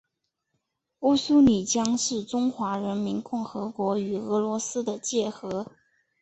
[1.01, 5.71] 乌苏里江是中华人民共和国与俄罗斯的界河。